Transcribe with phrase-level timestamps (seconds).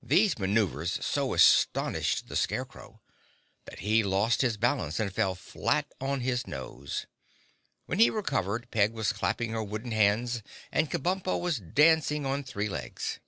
[0.00, 3.02] These maneuvers so astonished the Scarecrow
[3.64, 7.08] that he lost his balance and fell flat on his nose.
[7.86, 12.68] When he recovered Peg was clapping her wooden hands and Kabumpo was dancing on three
[12.68, 13.18] legs.